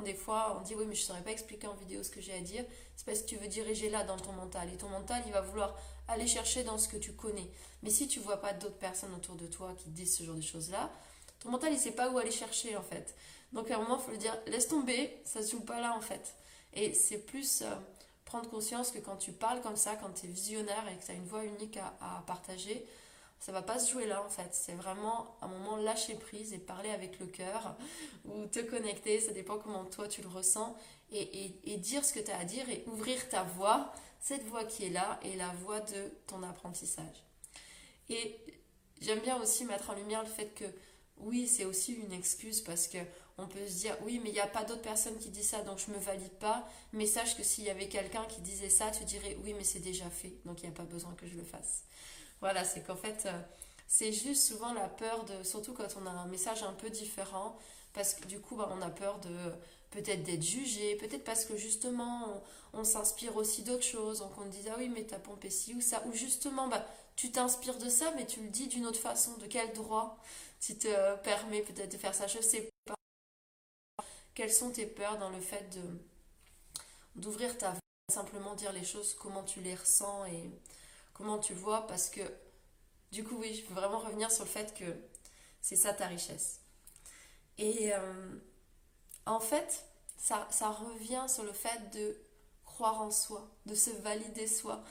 des 0.00 0.14
fois 0.14 0.56
on 0.58 0.62
dit 0.62 0.74
oui 0.74 0.84
mais 0.88 0.94
je 0.94 1.02
ne 1.02 1.06
saurais 1.06 1.22
pas 1.22 1.32
expliquer 1.32 1.66
en 1.66 1.74
vidéo 1.74 2.02
ce 2.02 2.10
que 2.10 2.20
j'ai 2.20 2.32
à 2.32 2.40
dire, 2.40 2.64
c'est 2.96 3.04
parce 3.04 3.20
que 3.20 3.26
tu 3.26 3.36
veux 3.36 3.48
diriger 3.48 3.90
là 3.90 4.04
dans 4.04 4.16
ton 4.16 4.32
mental. 4.32 4.72
Et 4.72 4.76
ton 4.76 4.88
mental 4.88 5.22
il 5.26 5.32
va 5.32 5.42
vouloir 5.42 5.76
aller 6.08 6.26
chercher 6.26 6.64
dans 6.64 6.78
ce 6.78 6.88
que 6.88 6.96
tu 6.96 7.12
connais. 7.12 7.48
Mais 7.82 7.90
si 7.90 8.08
tu 8.08 8.20
vois 8.20 8.38
pas 8.38 8.54
d'autres 8.54 8.78
personnes 8.78 9.14
autour 9.14 9.34
de 9.36 9.46
toi 9.46 9.74
qui 9.76 9.90
disent 9.90 10.16
ce 10.16 10.22
genre 10.22 10.36
de 10.36 10.40
choses 10.40 10.70
là, 10.70 10.90
ton 11.40 11.50
mental 11.50 11.72
il 11.72 11.78
sait 11.78 11.92
pas 11.92 12.10
où 12.10 12.18
aller 12.18 12.30
chercher 12.30 12.76
en 12.76 12.82
fait. 12.82 13.14
Donc 13.52 13.70
à 13.70 13.76
un 13.76 13.82
moment 13.82 13.98
il 13.98 14.04
faut 14.04 14.10
lui 14.10 14.18
dire 14.18 14.36
laisse 14.46 14.68
tomber, 14.68 15.20
ça 15.24 15.42
se 15.42 15.50
joue 15.52 15.60
pas 15.60 15.80
là 15.80 15.94
en 15.96 16.00
fait. 16.00 16.34
Et 16.74 16.94
c'est 16.94 17.18
plus 17.18 17.62
euh, 17.62 17.74
prendre 18.32 18.48
conscience 18.48 18.90
que 18.90 18.98
quand 18.98 19.16
tu 19.16 19.30
parles 19.30 19.60
comme 19.60 19.76
ça, 19.76 19.94
quand 19.94 20.08
tu 20.14 20.24
es 20.24 20.28
visionnaire 20.30 20.88
et 20.90 20.96
que 20.96 21.04
tu 21.04 21.10
as 21.10 21.14
une 21.14 21.26
voix 21.26 21.44
unique 21.44 21.76
à 21.76 22.24
partager, 22.26 22.82
ça 23.38 23.52
va 23.52 23.60
pas 23.60 23.78
se 23.78 23.92
jouer 23.92 24.06
là 24.06 24.24
en 24.24 24.30
fait. 24.30 24.48
C'est 24.52 24.72
vraiment 24.72 25.36
un 25.42 25.48
moment 25.48 25.76
lâcher 25.76 26.14
prise 26.14 26.54
et 26.54 26.58
parler 26.58 26.88
avec 26.88 27.18
le 27.18 27.26
cœur 27.26 27.76
ou 28.24 28.46
te 28.46 28.60
connecter, 28.60 29.20
ça 29.20 29.32
dépend 29.32 29.58
comment 29.58 29.84
toi 29.84 30.08
tu 30.08 30.22
le 30.22 30.28
ressens, 30.28 30.74
et, 31.10 31.52
et, 31.64 31.76
dire 31.76 32.02
ce 32.06 32.14
que 32.14 32.20
tu 32.20 32.30
as 32.30 32.38
à 32.38 32.44
dire 32.44 32.66
et 32.70 32.84
ouvrir 32.86 33.28
ta 33.28 33.42
voix, 33.42 33.92
cette 34.18 34.44
voix 34.44 34.64
qui 34.64 34.86
est 34.86 34.90
là 34.90 35.20
et 35.22 35.36
la 35.36 35.50
voix 35.62 35.80
de 35.80 36.10
ton 36.26 36.42
apprentissage. 36.42 37.22
Et 38.08 38.40
j'aime 39.02 39.20
bien 39.20 39.38
aussi 39.42 39.66
mettre 39.66 39.90
en 39.90 39.94
lumière 39.94 40.22
le 40.22 40.30
fait 40.30 40.54
que 40.54 40.64
oui, 41.18 41.46
c'est 41.46 41.66
aussi 41.66 41.92
une 41.92 42.14
excuse 42.14 42.62
parce 42.62 42.88
que 42.88 42.96
on 43.38 43.46
peut 43.46 43.66
se 43.66 43.78
dire 43.78 43.96
oui, 44.02 44.20
mais 44.22 44.30
il 44.30 44.34
n'y 44.34 44.40
a 44.40 44.46
pas 44.46 44.64
d'autres 44.64 44.82
personnes 44.82 45.16
qui 45.18 45.30
disent 45.30 45.48
ça 45.48 45.62
donc 45.62 45.78
je 45.78 45.90
me 45.90 45.98
valide 45.98 46.32
pas. 46.38 46.68
Mais 46.92 47.06
sache 47.06 47.36
que 47.36 47.42
s'il 47.42 47.64
y 47.64 47.70
avait 47.70 47.88
quelqu'un 47.88 48.24
qui 48.26 48.40
disait 48.40 48.70
ça, 48.70 48.90
tu 48.90 49.04
dirais 49.04 49.36
oui, 49.44 49.54
mais 49.56 49.64
c'est 49.64 49.80
déjà 49.80 50.08
fait 50.10 50.34
donc 50.44 50.62
il 50.62 50.68
n'y 50.68 50.74
a 50.74 50.76
pas 50.76 50.84
besoin 50.84 51.14
que 51.14 51.26
je 51.26 51.36
le 51.36 51.44
fasse. 51.44 51.84
Voilà, 52.42 52.64
c'est 52.64 52.82
qu'en 52.82 52.96
fait, 52.96 53.22
euh, 53.26 53.40
c'est 53.86 54.12
juste 54.12 54.48
souvent 54.48 54.74
la 54.74 54.88
peur 54.88 55.24
de, 55.24 55.44
surtout 55.44 55.74
quand 55.74 55.86
on 56.02 56.06
a 56.06 56.10
un 56.10 56.26
message 56.26 56.64
un 56.64 56.72
peu 56.72 56.90
différent, 56.90 57.56
parce 57.94 58.14
que 58.14 58.26
du 58.26 58.40
coup, 58.40 58.56
bah, 58.56 58.68
on 58.76 58.82
a 58.82 58.90
peur 58.90 59.20
de 59.20 59.30
peut-être 59.90 60.24
d'être 60.24 60.42
jugé, 60.42 60.96
peut-être 60.96 61.22
parce 61.24 61.44
que 61.44 61.56
justement, 61.56 62.42
on, 62.72 62.82
s'inspire 62.84 63.36
aussi 63.36 63.62
d'autres 63.62 63.84
choses, 63.84 64.18
donc 64.20 64.32
on 64.38 64.46
dit, 64.46 64.64
ah 64.70 64.74
oui, 64.78 64.88
mais 64.88 65.04
t'as 65.04 65.18
pompé 65.18 65.50
ci 65.50 65.74
ou 65.74 65.80
ça, 65.80 66.02
ou 66.06 66.12
justement, 66.12 66.66
bah, 66.68 66.84
tu 67.14 67.30
t'inspires 67.30 67.78
de 67.78 67.88
ça, 67.88 68.12
mais 68.16 68.26
tu 68.26 68.40
le 68.42 68.48
dis 68.48 68.66
d'une 68.66 68.86
autre 68.86 68.98
façon, 68.98 69.36
de 69.36 69.46
quel 69.46 69.72
droit? 69.72 70.18
Tu 70.60 70.76
te 70.76 71.16
permets 71.18 71.62
peut-être 71.62 71.92
de 71.92 71.98
faire 71.98 72.14
ça, 72.14 72.26
je 72.26 72.40
sais. 72.40 72.71
Quelles 74.34 74.52
sont 74.52 74.70
tes 74.70 74.86
peurs 74.86 75.18
dans 75.18 75.30
le 75.30 75.40
fait 75.40 75.68
de 75.70 75.82
d'ouvrir 77.14 77.58
ta 77.58 77.74
simplement 78.10 78.54
dire 78.54 78.72
les 78.72 78.84
choses, 78.84 79.14
comment 79.14 79.42
tu 79.42 79.60
les 79.60 79.74
ressens 79.74 80.26
et 80.26 80.50
comment 81.12 81.38
tu 81.38 81.54
vois, 81.54 81.86
parce 81.86 82.08
que 82.10 82.20
du 83.10 83.24
coup, 83.24 83.36
oui, 83.36 83.54
je 83.54 83.66
veux 83.68 83.74
vraiment 83.74 83.98
revenir 83.98 84.30
sur 84.30 84.44
le 84.44 84.50
fait 84.50 84.74
que 84.74 84.96
c'est 85.60 85.76
ça 85.76 85.92
ta 85.92 86.06
richesse. 86.06 86.60
Et 87.58 87.92
euh, 87.92 88.38
en 89.26 89.40
fait, 89.40 89.84
ça, 90.16 90.48
ça, 90.50 90.70
revient 90.70 91.26
sur 91.28 91.44
le 91.44 91.52
fait 91.52 91.90
de 91.92 92.16
croire 92.64 93.00
en 93.02 93.10
soi, 93.10 93.48
de 93.66 93.74
se 93.74 93.90
valider 93.90 94.46
soi. 94.46 94.82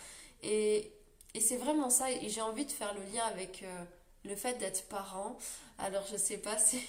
Et, 0.43 0.93
et 1.33 1.39
c'est 1.39 1.57
vraiment 1.57 1.89
ça, 1.89 2.11
et 2.11 2.29
j'ai 2.29 2.41
envie 2.41 2.65
de 2.65 2.71
faire 2.71 2.93
le 2.93 3.03
lien 3.05 3.23
avec 3.25 3.63
euh, 3.63 3.85
le 4.25 4.35
fait 4.35 4.57
d'être 4.59 4.88
parent. 4.88 5.38
Alors, 5.77 6.06
je 6.12 6.18
sais 6.18 6.38
pas 6.38 6.57
si, 6.59 6.81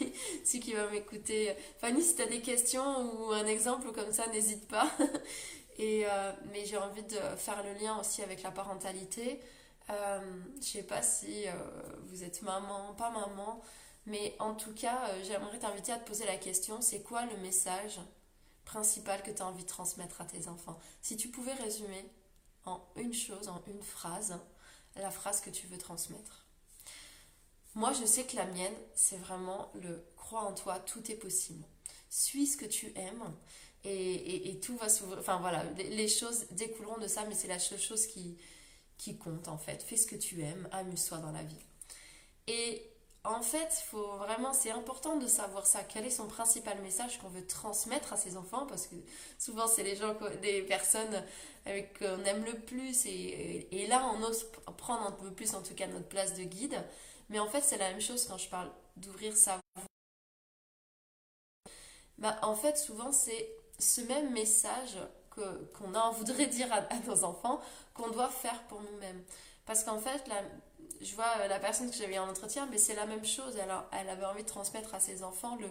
si 0.44 0.60
qui 0.60 0.72
va 0.72 0.88
m'écouter. 0.88 1.54
Fanny, 1.80 2.02
si 2.02 2.16
tu 2.16 2.22
as 2.22 2.26
des 2.26 2.40
questions 2.40 3.12
ou 3.14 3.32
un 3.32 3.46
exemple 3.46 3.92
comme 3.92 4.12
ça, 4.12 4.26
n'hésite 4.28 4.68
pas. 4.68 4.90
Et, 5.78 6.04
euh, 6.06 6.32
mais 6.52 6.66
j'ai 6.66 6.76
envie 6.76 7.02
de 7.02 7.18
faire 7.36 7.62
le 7.64 7.72
lien 7.80 7.98
aussi 7.98 8.22
avec 8.22 8.42
la 8.42 8.50
parentalité. 8.50 9.40
Euh, 9.90 10.42
je 10.60 10.66
sais 10.66 10.82
pas 10.82 11.02
si 11.02 11.48
euh, 11.48 11.52
vous 12.04 12.24
êtes 12.24 12.42
maman, 12.42 12.94
pas 12.94 13.10
maman, 13.10 13.60
mais 14.06 14.36
en 14.38 14.54
tout 14.54 14.72
cas, 14.74 15.08
euh, 15.08 15.24
j'aimerais 15.24 15.58
t'inviter 15.58 15.92
à 15.92 15.98
te 15.98 16.06
poser 16.06 16.24
la 16.24 16.36
question, 16.36 16.80
c'est 16.80 17.02
quoi 17.02 17.26
le 17.26 17.36
message 17.38 18.00
principal 18.64 19.22
que 19.22 19.30
tu 19.30 19.42
as 19.42 19.46
envie 19.46 19.64
de 19.64 19.68
transmettre 19.68 20.20
à 20.20 20.24
tes 20.24 20.48
enfants? 20.48 20.78
Si 21.00 21.16
tu 21.16 21.28
pouvais 21.28 21.54
résumer 21.54 22.08
en 22.64 22.80
une 22.96 23.12
chose, 23.12 23.48
en 23.48 23.62
une 23.66 23.82
phrase, 23.82 24.38
la 24.96 25.10
phrase 25.10 25.40
que 25.40 25.50
tu 25.50 25.66
veux 25.66 25.78
transmettre. 25.78 26.41
Moi, 27.74 27.92
je 27.92 28.04
sais 28.04 28.24
que 28.24 28.36
la 28.36 28.46
mienne, 28.46 28.74
c'est 28.94 29.16
vraiment 29.16 29.70
le 29.74 30.04
crois 30.16 30.42
en 30.42 30.52
toi, 30.52 30.78
tout 30.78 31.10
est 31.10 31.16
possible. 31.16 31.64
Suis 32.10 32.46
ce 32.46 32.56
que 32.56 32.66
tu 32.66 32.92
aimes 32.96 33.34
et, 33.84 34.50
et, 34.50 34.60
tout 34.60 34.76
va 34.76 34.88
s'ouvrir. 34.88 35.18
Enfin 35.18 35.38
voilà, 35.40 35.64
les, 35.76 36.08
choses 36.08 36.46
découleront 36.50 36.98
de 36.98 37.08
ça, 37.08 37.24
mais 37.28 37.34
c'est 37.34 37.48
la 37.48 37.58
seule 37.58 37.80
chose 37.80 38.06
qui, 38.06 38.36
qui 38.98 39.16
compte 39.16 39.48
en 39.48 39.58
fait. 39.58 39.82
Fais 39.82 39.96
ce 39.96 40.06
que 40.06 40.16
tu 40.16 40.42
aimes, 40.42 40.68
amuse-toi 40.70 41.18
dans 41.18 41.32
la 41.32 41.42
vie. 41.42 41.64
Et 42.46 42.92
en 43.24 43.40
fait, 43.40 43.72
faut 43.86 44.16
vraiment, 44.18 44.52
c'est 44.52 44.70
important 44.70 45.16
de 45.16 45.26
savoir 45.26 45.66
ça. 45.66 45.84
Quel 45.84 46.04
est 46.04 46.10
son 46.10 46.26
principal 46.26 46.80
message 46.82 47.18
qu'on 47.18 47.28
veut 47.28 47.46
transmettre 47.46 48.12
à 48.12 48.16
ses 48.16 48.36
enfants? 48.36 48.66
Parce 48.66 48.88
que 48.88 48.96
souvent, 49.38 49.68
c'est 49.68 49.84
les 49.84 49.96
gens, 49.96 50.14
des 50.42 50.62
personnes 50.62 51.22
qu'on 51.64 52.24
aime 52.24 52.44
le 52.44 52.58
plus. 52.58 53.06
Et, 53.06 53.68
et, 53.70 53.86
là, 53.86 54.12
on 54.14 54.22
ose 54.24 54.46
prendre 54.76 55.06
un 55.06 55.12
peu 55.12 55.30
plus, 55.30 55.54
en 55.54 55.62
tout 55.62 55.74
cas, 55.74 55.86
notre 55.86 56.08
place 56.08 56.34
de 56.34 56.42
guide. 56.42 56.82
Mais 57.32 57.38
en 57.38 57.48
fait, 57.48 57.62
c'est 57.62 57.78
la 57.78 57.88
même 57.90 58.00
chose 58.00 58.26
quand 58.26 58.36
je 58.36 58.48
parle 58.50 58.70
d'ouvrir 58.96 59.34
sa 59.34 59.58
voix. 59.74 59.86
Bah, 62.18 62.38
en 62.42 62.54
fait, 62.54 62.76
souvent, 62.76 63.10
c'est 63.10 63.50
ce 63.78 64.02
même 64.02 64.32
message 64.32 64.98
qu'on 65.30 65.94
en 65.94 66.12
voudrait 66.12 66.46
dire 66.46 66.70
à, 66.70 66.82
nos 67.06 67.24
enfants 67.24 67.62
qu'on 67.94 68.10
doit 68.10 68.28
faire 68.28 68.62
pour 68.64 68.82
nous-mêmes. 68.82 69.24
Parce 69.64 69.82
qu'en 69.82 69.98
fait, 69.98 70.22
je 71.00 71.14
vois 71.14 71.32
euh, 71.38 71.48
la 71.48 71.58
personne 71.58 71.90
que 71.90 71.96
j'avais 71.96 72.18
en 72.18 72.28
entretien, 72.28 72.68
mais 72.70 72.76
c'est 72.76 72.94
la 72.94 73.06
même 73.06 73.24
chose. 73.24 73.56
Elle, 73.56 73.72
elle 73.92 74.10
avait 74.10 74.26
envie 74.26 74.42
de 74.42 74.48
transmettre 74.48 74.94
à 74.94 75.00
ses 75.00 75.22
enfants 75.24 75.56
le 75.56 75.70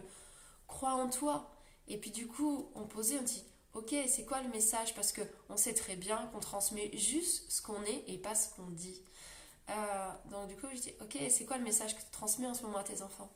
crois 0.65 0.93
en 0.93 1.09
toi. 1.09 1.47
Et 1.87 1.99
puis 1.99 2.09
du 2.09 2.25
coup, 2.25 2.71
on 2.73 2.87
posait, 2.87 3.19
on 3.19 3.23
dit 3.23 3.43
ok, 3.75 3.93
c'est 4.07 4.25
quoi 4.25 4.41
le 4.41 4.49
message? 4.49 4.95
Parce 4.95 5.13
qu'on 5.13 5.57
sait 5.57 5.75
très 5.75 5.95
bien 5.95 6.17
qu'on 6.33 6.39
transmet 6.39 6.89
juste 6.97 7.51
ce 7.51 7.61
qu'on 7.61 7.83
est 7.83 8.03
et 8.07 8.17
pas 8.17 8.33
ce 8.33 8.49
qu'on 8.55 8.67
dit. 8.71 8.99
Euh, 9.71 10.11
donc 10.31 10.47
du 10.47 10.55
coup, 10.55 10.67
je 10.73 10.81
dis 10.81 10.93
ok, 11.01 11.17
c'est 11.29 11.45
quoi 11.45 11.57
le 11.57 11.63
message 11.63 11.95
que 11.95 12.01
tu 12.01 12.11
transmets 12.11 12.47
en 12.47 12.53
ce 12.53 12.63
moment 12.63 12.79
à 12.79 12.83
tes 12.83 13.01
enfants? 13.01 13.29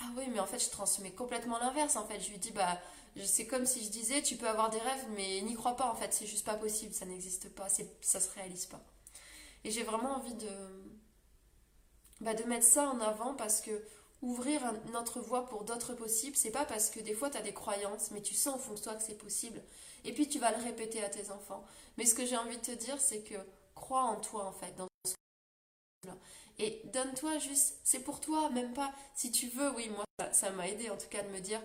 Ah 0.00 0.10
oui, 0.16 0.24
mais 0.32 0.40
en 0.40 0.46
fait, 0.46 0.58
je 0.58 0.70
transmets 0.70 1.12
complètement 1.12 1.58
l'inverse. 1.58 1.96
En 1.96 2.06
fait, 2.06 2.20
je 2.20 2.30
lui 2.30 2.38
dis, 2.38 2.50
bah, 2.50 2.80
c'est 3.24 3.46
comme 3.46 3.66
si 3.66 3.84
je 3.84 3.90
disais, 3.90 4.22
tu 4.22 4.36
peux 4.36 4.48
avoir 4.48 4.70
des 4.70 4.78
rêves, 4.78 5.06
mais 5.14 5.40
n'y 5.42 5.54
crois 5.54 5.76
pas, 5.76 5.90
en 5.90 5.94
fait, 5.94 6.12
c'est 6.12 6.26
juste 6.26 6.44
pas 6.44 6.54
possible, 6.56 6.92
ça 6.94 7.06
n'existe 7.06 7.48
pas, 7.54 7.68
ça 8.00 8.20
se 8.20 8.30
réalise 8.34 8.66
pas. 8.66 8.80
Et 9.64 9.70
j'ai 9.70 9.82
vraiment 9.84 10.16
envie 10.16 10.34
de, 10.34 10.48
bah, 12.20 12.34
de 12.34 12.44
mettre 12.44 12.66
ça 12.66 12.88
en 12.88 13.00
avant 13.00 13.34
parce 13.34 13.60
que 13.60 13.84
ouvrir 14.22 14.60
notre 14.92 15.20
voie 15.20 15.46
pour 15.46 15.64
d'autres 15.64 15.94
possibles, 15.94 16.36
c'est 16.36 16.50
pas 16.50 16.64
parce 16.64 16.90
que 16.90 17.00
des 17.00 17.14
fois 17.14 17.30
tu 17.30 17.36
as 17.36 17.42
des 17.42 17.52
croyances, 17.52 18.10
mais 18.10 18.22
tu 18.22 18.34
sens 18.34 18.56
au 18.56 18.58
fond 18.58 18.74
de 18.74 18.80
toi 18.80 18.94
que 18.94 19.02
c'est 19.02 19.18
possible. 19.18 19.62
Et 20.04 20.12
puis 20.12 20.28
tu 20.28 20.38
vas 20.38 20.56
le 20.56 20.62
répéter 20.62 21.02
à 21.04 21.08
tes 21.10 21.30
enfants. 21.30 21.64
Mais 21.98 22.06
ce 22.06 22.14
que 22.14 22.24
j'ai 22.26 22.36
envie 22.36 22.56
de 22.56 22.62
te 22.62 22.72
dire, 22.72 23.00
c'est 23.00 23.22
que 23.22 23.34
crois 23.74 24.02
en 24.02 24.16
toi 24.20 24.46
en 24.46 24.52
fait, 24.52 24.72
et 26.58 26.82
donne-toi 26.92 27.38
juste, 27.38 27.76
c'est 27.84 28.00
pour 28.00 28.20
toi, 28.20 28.50
même 28.50 28.72
pas 28.72 28.92
si 29.14 29.30
tu 29.30 29.48
veux. 29.48 29.70
Oui, 29.72 29.88
moi 29.90 30.04
ça 30.32 30.50
m'a 30.50 30.68
aidé 30.68 30.90
en 30.90 30.96
tout 30.96 31.08
cas 31.08 31.22
de 31.22 31.28
me 31.28 31.40
dire, 31.40 31.60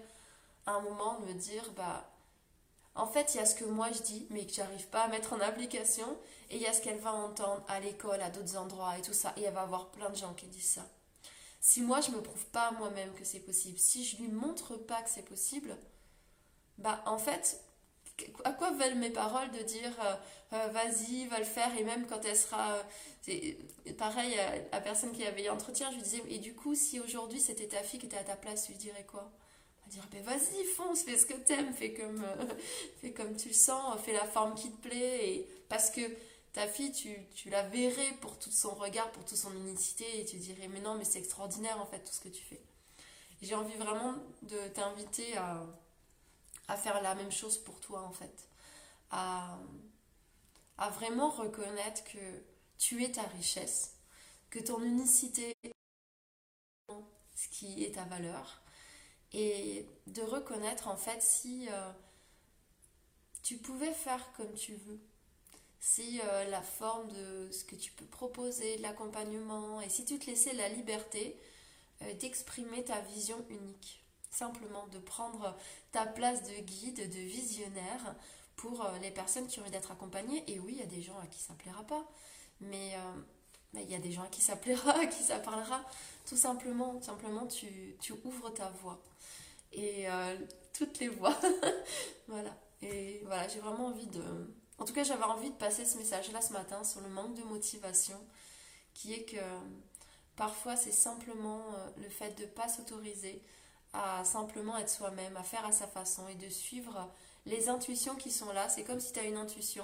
à 0.65 0.73
un 0.73 0.81
moment, 0.81 1.19
de 1.19 1.27
me 1.27 1.33
dire, 1.33 1.71
bah 1.75 2.07
en 2.93 3.07
fait, 3.07 3.33
il 3.33 3.37
y 3.37 3.39
a 3.39 3.45
ce 3.45 3.55
que 3.55 3.63
moi 3.63 3.89
je 3.91 4.01
dis, 4.01 4.27
mais 4.29 4.45
que 4.45 4.53
j'arrive 4.53 4.87
pas 4.87 5.03
à 5.03 5.07
mettre 5.07 5.33
en 5.33 5.39
application, 5.39 6.17
et 6.49 6.57
il 6.57 6.61
y 6.61 6.67
a 6.67 6.73
ce 6.73 6.81
qu'elle 6.81 6.99
va 6.99 7.13
entendre 7.13 7.63
à 7.69 7.79
l'école, 7.79 8.21
à 8.21 8.29
d'autres 8.29 8.57
endroits 8.57 8.97
et 8.97 9.01
tout 9.01 9.13
ça, 9.13 9.33
et 9.37 9.43
elle 9.43 9.53
va 9.53 9.61
avoir 9.61 9.91
plein 9.91 10.09
de 10.09 10.17
gens 10.17 10.33
qui 10.33 10.47
disent 10.47 10.73
ça. 10.73 10.85
Si 11.61 11.81
moi 11.81 12.01
je 12.01 12.11
me 12.11 12.21
prouve 12.21 12.45
pas 12.47 12.67
à 12.67 12.71
moi-même 12.71 13.13
que 13.13 13.23
c'est 13.23 13.39
possible, 13.39 13.79
si 13.79 14.03
je 14.03 14.17
lui 14.17 14.27
montre 14.27 14.75
pas 14.75 15.01
que 15.01 15.09
c'est 15.09 15.21
possible, 15.21 15.77
bah 16.77 17.01
en 17.05 17.17
fait, 17.17 17.63
à 18.43 18.51
quoi 18.51 18.71
veulent 18.71 18.95
mes 18.95 19.09
paroles 19.09 19.51
de 19.51 19.63
dire 19.63 19.91
euh, 20.03 20.15
euh, 20.53 20.67
vas-y, 20.67 21.27
va 21.27 21.39
le 21.39 21.45
faire, 21.45 21.75
et 21.77 21.83
même 21.83 22.05
quand 22.07 22.25
elle 22.25 22.35
sera. 22.35 22.83
Euh, 23.29 23.53
pareil, 23.97 24.37
à 24.37 24.57
la 24.73 24.81
personne 24.81 25.13
qui 25.13 25.23
avait 25.23 25.47
entretien, 25.49 25.89
je 25.91 25.95
lui 25.95 26.03
disais, 26.03 26.23
et 26.29 26.39
du 26.39 26.53
coup, 26.53 26.75
si 26.75 26.99
aujourd'hui 26.99 27.39
c'était 27.39 27.67
ta 27.67 27.83
fille 27.83 27.99
qui 27.99 28.07
était 28.07 28.17
à 28.17 28.23
ta 28.23 28.35
place, 28.35 28.65
tu 28.65 28.73
lui 28.73 28.77
dirais 28.77 29.05
quoi? 29.09 29.31
Dire 29.87 30.07
ben 30.11 30.23
vas-y 30.23 30.63
fonce 30.75 31.03
fais 31.03 31.17
ce 31.17 31.25
que 31.25 31.33
t'aimes 31.33 31.73
fais 31.73 31.93
comme 31.93 32.23
euh, 32.23 32.45
fais 33.01 33.11
comme 33.11 33.35
tu 33.35 33.49
le 33.49 33.53
sens 33.53 33.99
fais 33.99 34.13
la 34.13 34.23
forme 34.25 34.55
qui 34.55 34.71
te 34.71 34.87
plaît 34.87 35.29
et 35.29 35.47
parce 35.67 35.89
que 35.89 35.99
ta 36.53 36.65
fille 36.65 36.93
tu, 36.93 37.13
tu 37.35 37.49
la 37.49 37.63
verrais 37.63 38.13
pour 38.21 38.39
tout 38.39 38.51
son 38.51 38.73
regard 38.75 39.11
pour 39.11 39.25
toute 39.25 39.37
son 39.37 39.51
unicité 39.51 40.05
et 40.21 40.23
tu 40.23 40.37
dirais 40.37 40.69
mais 40.69 40.79
non 40.79 40.95
mais 40.95 41.03
c'est 41.03 41.19
extraordinaire 41.19 41.81
en 41.81 41.85
fait 41.85 41.99
tout 41.99 42.13
ce 42.13 42.21
que 42.21 42.29
tu 42.29 42.41
fais 42.41 42.61
j'ai 43.41 43.53
envie 43.53 43.75
vraiment 43.75 44.13
de 44.43 44.65
t'inviter 44.73 45.35
à, 45.35 45.61
à 46.71 46.77
faire 46.77 47.01
la 47.01 47.15
même 47.15 47.31
chose 47.31 47.57
pour 47.57 47.79
toi 47.79 48.01
en 48.03 48.11
fait. 48.11 48.47
À, 49.11 49.59
vraiment 50.93 51.29
reconnaître 51.29 52.03
que 52.05 52.43
tu 52.79 53.03
es 53.03 53.11
ta 53.11 53.21
richesse 53.21 53.95
que 54.49 54.57
ton 54.57 54.81
unicité 54.81 55.55
ce 56.89 57.47
qui 57.51 57.83
est 57.83 57.93
ta 57.93 58.05
valeur 58.05 58.61
et 59.31 59.85
de 60.07 60.23
reconnaître 60.23 60.87
en 60.87 60.97
fait 60.97 61.21
si 61.21 61.67
euh, 61.69 61.91
tu 63.43 63.57
pouvais 63.57 63.93
faire 63.93 64.31
comme 64.33 64.53
tu 64.53 64.73
veux, 64.73 64.99
si 65.79 66.19
euh, 66.23 66.49
la 66.49 66.61
forme 66.61 67.11
de 67.11 67.51
ce 67.51 67.63
que 67.63 67.75
tu 67.75 67.91
peux 67.91 68.05
proposer, 68.05 68.77
l'accompagnement, 68.79 69.81
et 69.81 69.89
si 69.89 70.05
tu 70.05 70.19
te 70.19 70.25
laissais 70.25 70.53
la 70.53 70.69
liberté 70.69 71.37
euh, 72.01 72.13
d'exprimer 72.15 72.83
ta 72.83 72.99
vision 73.01 73.43
unique, 73.49 74.00
simplement 74.31 74.87
de 74.87 74.99
prendre 74.99 75.55
ta 75.91 76.05
place 76.05 76.43
de 76.43 76.61
guide, 76.61 77.09
de 77.09 77.19
visionnaire 77.19 78.15
pour 78.55 78.85
les 79.01 79.11
personnes 79.11 79.47
qui 79.47 79.59
ont 79.59 79.63
envie 79.63 79.71
d'être 79.71 79.91
accompagnées. 79.91 80.43
Et 80.47 80.59
oui, 80.59 80.73
il 80.73 80.79
y 80.79 80.83
a 80.83 80.87
des 80.87 81.01
gens 81.01 81.17
à 81.19 81.27
qui 81.27 81.39
ça 81.39 81.53
plaira 81.53 81.83
pas, 81.83 82.03
mais 82.59 82.95
il 83.73 83.89
y 83.89 83.95
a 83.95 83.99
des 83.99 84.11
gens 84.11 84.23
à 84.23 84.27
qui 84.27 84.41
ça 84.41 84.55
plaira, 84.55 84.91
à 84.99 85.05
qui 85.05 85.23
ça 85.23 85.39
parlera. 85.39 85.83
Tout 86.25 86.37
simplement, 86.37 87.01
simplement 87.01 87.47
tu, 87.47 87.95
ouvres 88.23 88.49
ta 88.51 88.69
voix 88.81 89.01
et 89.71 90.09
euh, 90.09 90.37
toutes 90.73 90.99
les 90.99 91.07
voix. 91.07 91.37
voilà. 92.27 92.55
Et 92.81 93.21
voilà, 93.25 93.47
j'ai 93.47 93.59
vraiment 93.59 93.87
envie 93.87 94.07
de. 94.07 94.23
En 94.77 94.85
tout 94.85 94.93
cas, 94.93 95.03
j'avais 95.03 95.23
envie 95.23 95.49
de 95.49 95.55
passer 95.55 95.85
ce 95.85 95.97
message-là 95.97 96.41
ce 96.41 96.53
matin 96.53 96.83
sur 96.83 97.01
le 97.01 97.09
manque 97.09 97.35
de 97.35 97.43
motivation, 97.43 98.19
qui 98.93 99.13
est 99.13 99.23
que 99.23 99.37
parfois 100.35 100.75
c'est 100.75 100.91
simplement 100.91 101.61
euh, 101.75 101.89
le 101.97 102.09
fait 102.09 102.31
de 102.37 102.43
ne 102.43 102.47
pas 102.47 102.67
s'autoriser 102.67 103.41
à 103.93 104.23
simplement 104.23 104.77
être 104.77 104.89
soi-même, 104.89 105.35
à 105.37 105.43
faire 105.43 105.65
à 105.65 105.71
sa 105.71 105.87
façon 105.87 106.27
et 106.27 106.35
de 106.35 106.49
suivre 106.49 107.09
les 107.45 107.69
intuitions 107.69 108.15
qui 108.15 108.31
sont 108.31 108.51
là. 108.53 108.69
C'est 108.69 108.83
comme 108.83 108.99
si 108.99 109.11
tu 109.11 109.19
as 109.19 109.23
une 109.23 109.37
intuition 109.37 109.83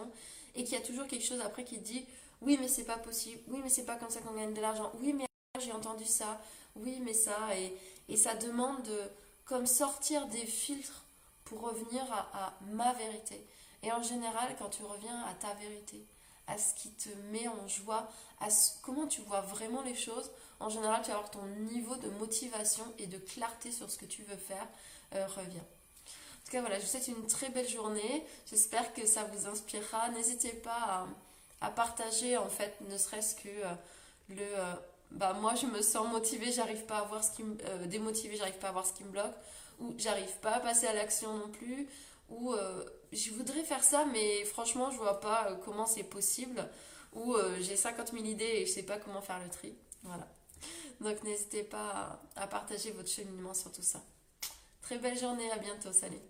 et 0.55 0.63
qu'il 0.63 0.73
y 0.73 0.81
a 0.81 0.85
toujours 0.85 1.07
quelque 1.07 1.25
chose 1.25 1.41
après 1.41 1.63
qui 1.63 1.77
te 1.77 1.83
dit 1.83 2.05
oui 2.41 2.57
mais 2.59 2.67
c'est 2.67 2.85
pas 2.85 2.97
possible, 2.97 3.41
oui 3.47 3.59
mais 3.63 3.69
c'est 3.69 3.85
pas 3.85 3.95
comme 3.95 4.09
ça 4.09 4.21
qu'on 4.21 4.35
gagne 4.35 4.53
de 4.53 4.61
l'argent, 4.61 4.91
oui 5.01 5.13
mais 5.13 5.25
j'ai 5.59 5.71
entendu 5.71 6.05
ça, 6.05 6.39
oui 6.75 7.01
mais 7.03 7.13
ça 7.13 7.55
et, 7.55 7.75
et 8.09 8.15
ça 8.15 8.35
demande 8.35 8.83
de 8.83 9.01
comme 9.45 9.65
sortir 9.65 10.27
des 10.27 10.45
filtres 10.45 11.03
pour 11.45 11.61
revenir 11.61 12.03
à, 12.11 12.53
ma 12.61 12.93
vérité. 12.93 13.45
Et 13.83 13.91
en 13.91 14.03
général, 14.03 14.55
quand 14.59 14.69
tu 14.69 14.83
reviens 14.83 15.23
à 15.23 15.33
ta 15.33 15.53
vérité, 15.55 16.05
à 16.45 16.57
ce 16.57 16.73
qui 16.75 16.91
te 16.91 17.09
met 17.31 17.47
en 17.47 17.67
joie, 17.67 18.09
à 18.39 18.47
comment 18.81 19.07
tu 19.07 19.21
vois 19.21 19.41
vraiment 19.41 19.81
les 19.81 19.95
choses, 19.95 20.29
en 20.59 20.69
général, 20.69 21.01
tu 21.03 21.09
vas 21.09 21.17
avoir 21.17 21.31
ton 21.31 21.45
niveau 21.71 21.95
de 21.97 22.09
motivation 22.09 22.83
et 22.97 23.07
de 23.07 23.17
clarté 23.17 23.71
sur 23.71 23.89
ce 23.89 23.97
que 23.97 24.05
tu 24.05 24.23
veux 24.23 24.37
faire 24.37 24.67
euh, 25.15 25.25
revient. 25.27 25.59
En 25.59 26.45
tout 26.45 26.51
cas, 26.51 26.61
voilà, 26.61 26.79
je 26.79 26.85
vous 26.85 26.89
souhaite 26.89 27.07
une 27.07 27.27
très 27.27 27.49
belle 27.49 27.67
journée. 27.67 28.25
J'espère 28.49 28.93
que 28.93 29.05
ça 29.05 29.23
vous 29.25 29.47
inspirera. 29.47 30.09
N'hésitez 30.09 30.53
pas 30.53 31.07
à, 31.61 31.69
partager, 31.71 32.37
en 32.37 32.49
fait, 32.49 32.75
ne 32.89 32.97
serait-ce 32.97 33.35
que 33.35 33.49
euh, 33.49 33.73
le... 34.29 34.41
Euh, 34.41 34.73
bah 35.09 35.31
moi 35.31 35.55
je 35.55 35.65
me 35.65 35.81
sens 35.81 36.05
motivée, 36.11 36.51
j'arrive 36.51 36.83
pas 36.83 36.97
à 36.97 37.03
voir 37.03 37.23
ce 37.23 37.31
qui 37.31 37.41
me 37.41 37.85
démotivée, 37.85 38.35
j'arrive 38.35 38.57
pas 38.57 38.67
à 38.67 38.71
voir 38.73 38.85
ce 38.85 38.91
qui 38.91 39.05
me 39.05 39.09
bloque 39.09 39.33
ou 39.79 39.93
j'arrive 39.97 40.35
pas 40.41 40.55
à 40.55 40.59
passer 40.59 40.85
à 40.85 40.91
l'action 40.91 41.33
non 41.33 41.47
plus 41.47 41.87
ou 42.29 42.53
je 43.13 43.31
voudrais 43.31 43.63
faire 43.63 43.85
ça 43.85 44.03
mais 44.03 44.43
franchement 44.43 44.91
je 44.91 44.97
vois 44.97 45.21
pas 45.21 45.57
comment 45.63 45.85
c'est 45.85 46.03
possible 46.03 46.67
ou 47.13 47.37
j'ai 47.61 47.77
50 47.77 48.11
000 48.11 48.25
idées 48.25 48.43
et 48.43 48.65
je 48.65 48.71
sais 48.73 48.83
pas 48.83 48.97
comment 48.97 49.21
faire 49.21 49.39
le 49.41 49.49
tri. 49.49 49.73
Voilà. 50.03 50.27
Donc 51.01 51.23
n'hésitez 51.23 51.63
pas 51.63 52.21
à 52.35 52.47
partager 52.47 52.91
votre 52.91 53.09
cheminement 53.09 53.53
sur 53.53 53.71
tout 53.71 53.81
ça. 53.81 54.01
Très 54.81 54.97
belle 54.97 55.17
journée, 55.17 55.51
à 55.51 55.57
bientôt, 55.57 55.91
salut. 55.91 56.21